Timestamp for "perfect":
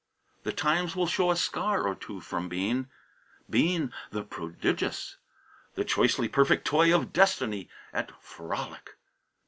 6.27-6.65